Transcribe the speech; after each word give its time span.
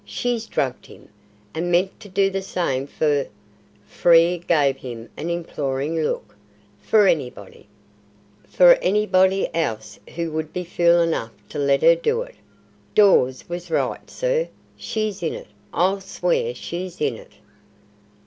She's 0.03 0.47
drugged 0.47 0.87
him, 0.87 1.09
and 1.53 1.71
meant 1.71 1.99
to 1.99 2.09
do 2.09 2.31
the 2.31 2.41
same 2.41 2.87
for" 2.87 3.27
(Frere 3.85 4.39
gave 4.39 4.77
him 4.77 5.09
an 5.15 5.29
imploring 5.29 6.01
look) 6.01 6.35
"for 6.81 7.05
anybody 7.05 7.67
else 9.53 9.99
who 10.15 10.31
would 10.31 10.51
be 10.53 10.63
fool 10.63 11.01
enough 11.01 11.33
to 11.49 11.59
let 11.59 11.83
her 11.83 11.93
do 11.93 12.23
it. 12.23 12.33
Dawes 12.95 13.47
was 13.47 13.69
right, 13.69 14.09
sir. 14.09 14.49
She's 14.75 15.21
in 15.21 15.35
it; 15.35 15.49
I'll 15.71 16.01
swear 16.01 16.55
she's 16.55 16.99
in 16.99 17.15
it." 17.15 17.33